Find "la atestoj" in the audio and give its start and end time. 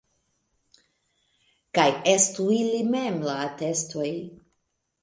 3.31-4.13